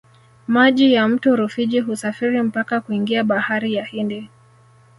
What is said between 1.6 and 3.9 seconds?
husafiri mpaka kuingia bahari ya